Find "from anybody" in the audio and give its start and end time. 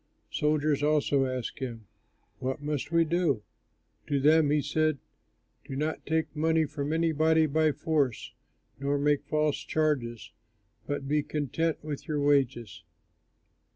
6.65-7.45